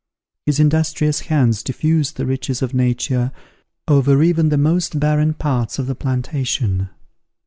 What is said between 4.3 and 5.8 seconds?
the most barren parts